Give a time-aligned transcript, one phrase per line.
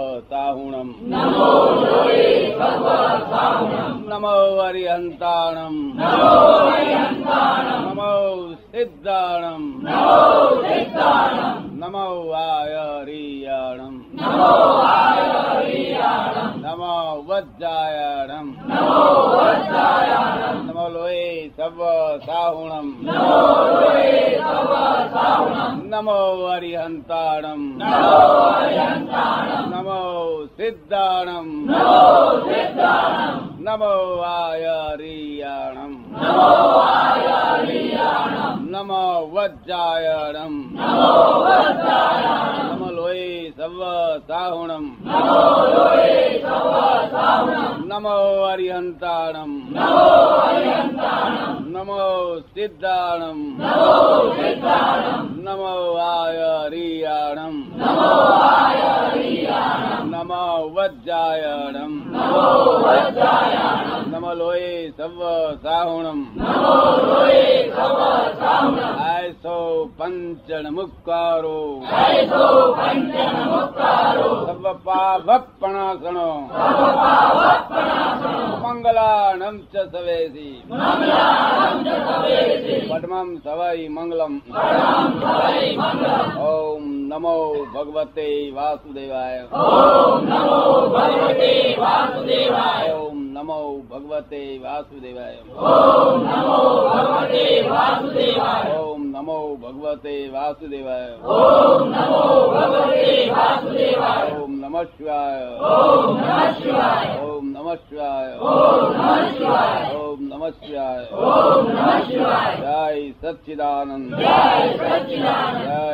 [0.00, 1.48] भगवताहुणम् नमो
[4.10, 5.80] नमो हरिहन्ताणम्
[7.86, 8.12] नमो
[8.72, 9.66] सिद्धाणम्
[11.82, 13.98] नमो वाय हरियाणम्
[16.64, 16.96] नमो
[17.28, 18.50] वज्रायणम्
[20.66, 21.28] नमो लोये
[21.58, 21.78] सव
[22.26, 22.90] साहुणम्
[25.92, 27.66] नमो हरिहन्ताणम्
[30.60, 32.00] સિદ્ધાણમ નમો
[32.44, 33.92] સિદ્ધાણમ નમો
[34.30, 36.48] આયરિયાણમ નમો
[36.88, 40.98] આયરિયાણમ નમો વજ્જાયણમ નમો
[41.44, 42.60] વજ્જાયણમ
[43.52, 43.80] સવ
[44.28, 45.38] સાહુણમ નમો
[45.70, 46.36] લોહી
[51.70, 52.00] નમો
[52.54, 53.40] સિદ્ધાણમ
[55.40, 55.70] નમો
[56.04, 58.10] આયરિયાણમ નમો
[58.44, 59.39] આયરિયાણમ
[60.92, 62.44] વજ્જાયણમ નમો
[62.84, 65.20] વજ્જાયણમ નમો લોય સવ
[65.62, 68.00] સાહુણમ નમો લોય સવ
[68.40, 69.56] સાહુણમ આયસો
[69.98, 71.60] પંચણ મુક્કારો
[71.94, 72.42] આયસો
[72.78, 73.38] પંચણ
[74.48, 76.28] સવ પાવપણાસણો
[78.64, 81.78] મંગલાણમ ચ સવેસી મંગલાણમ
[83.38, 83.46] ચ
[83.90, 84.34] મંગલમ
[86.44, 86.79] ઓમ
[87.10, 87.34] નમો
[87.74, 90.58] ભગવતે વાસુદેવાય ઓમ નમો
[90.94, 93.58] ભગવતે વાસુદેવાય ઓમ નમો
[93.90, 102.22] ભગવતે વાસુદેવાય ઓમ નમો ભગવતે વાસુદેવાય ઓમ નમો ભગવતે વાસુદેવાય ઓમ નમો
[102.52, 110.20] ભગવતે વાસુદેવાય ઓમ નમઃ શિવાય ઓમ નમઃ શિવાય ઓમ નમઃ શિવાય ઓમ નમઃ શિવાય ઓમ
[110.22, 114.38] નમઃ શિવાય ઓમ નમઃ શિવાય જય સચ્ચિદાનંદ જય
[114.78, 115.90] સચ્ચિદાનંદ જય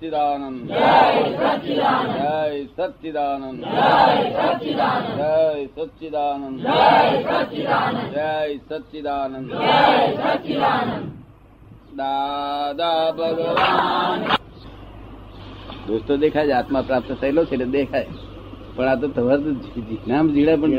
[0.00, 0.68] સચ્ચિદાનંદ.
[0.68, 0.76] જય
[1.36, 2.14] સચ્ચિદાનંદ.
[2.16, 3.64] જય સચ્ચિદાનંદ.
[5.16, 6.60] જય સચ્ચિદાનંદ.
[6.60, 8.14] જય સચ્ચિદાનંદ.
[8.14, 9.50] જય સચ્ચિદાનંદ.
[9.50, 11.12] જય સચ્ચિદાનંદ.
[11.96, 14.24] દાદા ભગવાન.
[15.86, 18.06] દોસ્તો દેખાય છે આત્મા પ્રાપ્ત થયેલો છે એટલે દેખાય.
[18.76, 19.42] પણ આ તો તમારે
[20.08, 20.70] નામ જીડા પણ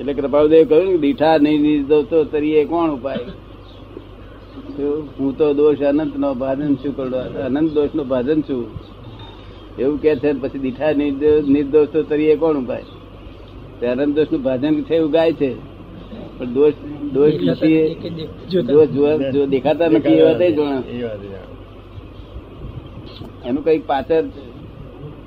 [0.00, 3.18] એટલે કૃપાદેવ કહ્યું દીઠા નહીં દોસ્તો તરીએ કોણ ઉપાય?
[4.78, 8.66] હું તો દોષ અનંત નો ભાજન છું કરડો અનંત દોષ નો ભાજન છું.
[9.78, 12.84] એવું કે છે પછી દીઠા નિર્દોષ તો તરીએ કોણ ભાઈ
[13.80, 15.50] તે અનંત દોષનું ભાજન છે એવું ગાય છે.
[16.38, 16.74] પણ દોષ
[17.12, 17.96] દોષ નથી
[18.62, 18.88] દોષ
[19.34, 20.82] જો દેખાતા નથી એવા તે જોણા.
[20.92, 21.40] એ વાત છે.
[23.48, 24.26] એનું કંઈક પાછળ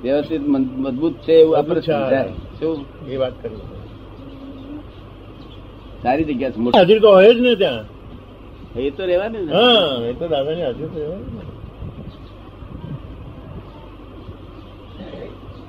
[0.02, 2.24] વ્યવસ્થિત મજબૂત છે એવું આપણે સમજાય.
[2.60, 2.76] શું?
[3.10, 3.60] એ વાત કરી.
[6.02, 7.95] સારી જગ્યા છે હજી તો હોય જ ને ત્યાં.
[8.76, 9.52] એ તો રેવાનું ને.
[9.52, 11.44] હા એ તો દાદાની હાજર તો હોય જ ને.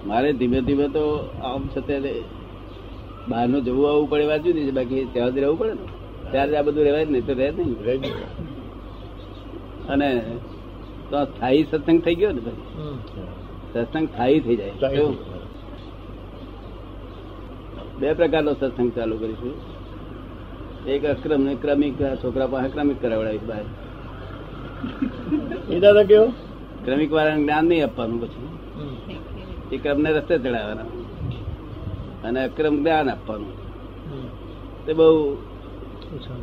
[0.09, 1.03] મારે ધીમે ધીમે તો
[1.50, 2.06] આમ છતાં
[3.29, 5.85] બહારનું જવું આવવું પડે વાત જુદી છે બાકી ત્યાં જ રહેવું પડે ને.
[6.31, 7.72] ત્યારે આ બધું રહેવાય નહીં તો રહે નહીં.
[8.01, 8.12] ને.
[9.94, 10.09] અને
[11.09, 12.62] તો સ્થાયી સત્સંગ થઈ ગયો ને ભાઈ?
[13.74, 14.74] સત્સંગ સ્થાયી થઈ જાય?
[18.00, 19.56] બે પ્રકારનો સત્સંગ ચાલુ કરીશું.
[20.87, 23.63] એક અક્રમ ને ક્રમિક છોકરા પાસે ક્રમિક કરાવડાવીશ બહાર.
[25.73, 26.25] એ દાદા કેવો?
[26.85, 28.47] ક્રમિક વાળાને જ્ઞાન નહીં આપવાનું પછી.
[29.75, 30.85] એ ક્રમને રસ્તે ચડાવવાના.
[32.27, 33.51] અને અક્રમ જ્ઞાન આપવાનું.
[34.85, 35.37] તે બહુ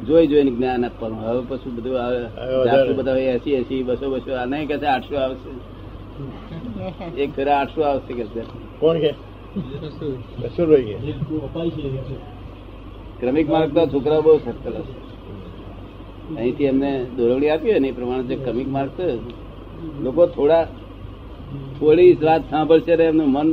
[0.06, 1.21] જોઈ જોઈને જ્ઞાન આપવાનું.
[1.21, 2.93] હવે પછી બધું આવે.
[2.93, 5.50] બધા એસી એસી બસો બસો આ નહીં કે આઠસો આવશે.
[7.22, 8.25] એક ઘરે આઠસો આવશે કે
[8.81, 9.15] કોણ કે?
[13.21, 14.95] ક્રમિક માર્ગ તો છોકરા બહુ સસ્તા હશે
[16.39, 18.91] અહીંથી એમને દોરવડી આપી ને એ પ્રમાણે જે ક્રમિક માર્ગ
[20.03, 20.65] લોકો થોડા
[21.79, 23.49] થોડી વાત સાંભળશે ને એમનું મન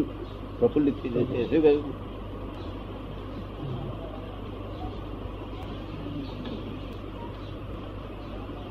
[0.60, 1.40] પ્રફુલ્લિત થઈ જશે.
[1.50, 1.84] શું કહ્યું?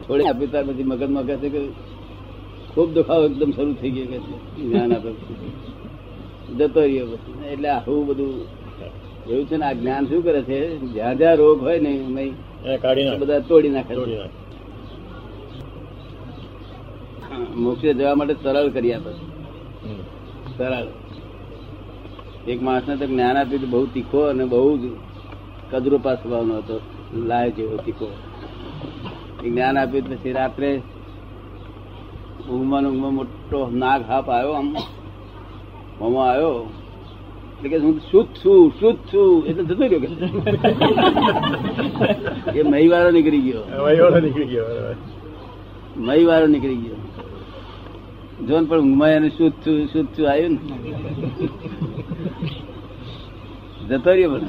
[0.04, 1.60] થોડી આપી ત્યાર પછી મગજમાં કહે છે કે
[2.74, 4.18] ખૂબ દુખાવો એકદમ શરૂ થઈ ગયો કે
[4.58, 5.10] જ્ઞાન આપે
[6.58, 7.34] જતો રહ્યો પછી.
[7.52, 8.32] એટલે આવું બધું
[9.30, 10.78] એવું છે ને આ જ્ઞાન શું કરે છે?
[10.78, 13.94] જ્યાં જ્યાં રોગ હોય ને એમાં બધા તોડી નાખે
[17.56, 19.12] મોક્ષે જવા માટે સરળ કરી આપે
[20.58, 20.86] સરળ
[22.48, 24.82] એક માણસને તો જ્ઞાન આપ્યું બહુ તીખો અને બહુ જ
[25.70, 26.80] કદરૂપા સ્વભાવનો હતો
[27.14, 28.08] લાય જેવો તીખો.
[29.44, 30.70] જ્ઞાન આપ્યું પછી રાત્રે
[32.50, 34.76] ઊંઘમાં ઊંઘમાં મોટો નાગ હાપ આવ્યો આમ.
[36.00, 36.54] મોમાં આવ્યો.
[37.68, 39.46] કે હું શુદ્ધ છું શુદ્ધ છું.
[39.46, 40.06] એટલે જતો રહ્યો કે
[42.58, 43.62] એ મહી વાળો નીકળી ગયો.
[44.20, 44.64] નીકળી ગયો.
[45.96, 46.96] મહી વાળો નીકળી ગયો.
[48.46, 50.58] જો ને પણ ઊંઘમાં એને શુદ્ધ છું શુદ્ધ છું આવ્યું ને.
[53.88, 54.40] જતો રહ્યો પણ.